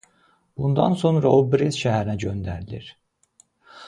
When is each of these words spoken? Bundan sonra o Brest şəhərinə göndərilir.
Bundan 0.59 0.95
sonra 1.01 1.27
o 1.41 1.43
Brest 1.51 1.81
şəhərinə 1.83 2.15
göndərilir. 2.27 2.89